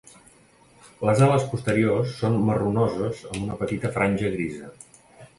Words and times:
Les 1.09 1.19
ales 1.25 1.43
posteriors 1.49 2.15
són 2.21 2.37
marronoses 2.47 3.19
amb 3.27 3.37
una 3.43 3.59
petita 3.59 3.93
franja 3.99 4.33
grisa. 4.37 4.71